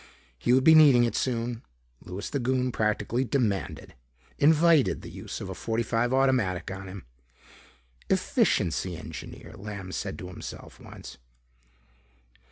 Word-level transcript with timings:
He 0.39 0.51
would 0.51 0.63
be 0.63 0.73
needing 0.73 1.03
it 1.03 1.15
soon. 1.15 1.61
Louis 2.03 2.27
the 2.27 2.39
Goon 2.39 2.71
practically 2.71 3.23
demanded, 3.23 3.93
invited, 4.39 5.03
the 5.03 5.11
use 5.11 5.39
of 5.39 5.47
a 5.47 5.53
.45 5.53 6.11
automatic 6.11 6.71
on 6.71 6.87
him. 6.87 7.05
"Efficiency 8.09 8.97
engineer," 8.97 9.53
Lamb 9.55 9.91
said 9.91 10.17
to 10.17 10.27
himself 10.27 10.79
once. 10.79 11.19